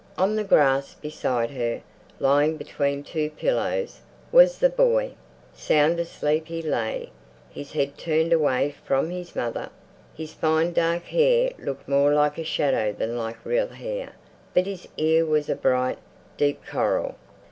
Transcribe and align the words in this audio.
On 0.17 0.35
the 0.35 0.43
grass 0.43 0.95
beside 0.95 1.51
her, 1.51 1.79
lying 2.19 2.57
between 2.57 3.03
two 3.03 3.29
pillows, 3.29 3.99
was 4.31 4.57
the 4.57 4.67
boy. 4.67 5.11
Sound 5.53 5.99
asleep 5.99 6.47
he 6.47 6.59
lay, 6.59 7.11
his 7.51 7.73
head 7.73 7.99
turned 7.99 8.33
away 8.33 8.73
from 8.83 9.11
his 9.11 9.35
mother. 9.35 9.69
His 10.15 10.33
fine 10.33 10.73
dark 10.73 11.03
hair 11.03 11.51
looked 11.59 11.87
more 11.87 12.11
like 12.15 12.39
a 12.39 12.43
shadow 12.43 12.91
than 12.91 13.15
like 13.15 13.45
real 13.45 13.67
hair, 13.67 14.13
but 14.55 14.65
his 14.65 14.87
ear 14.97 15.23
was 15.23 15.49
a 15.49 15.55
bright, 15.55 15.99
deep 16.35 16.65
coral. 16.65 17.13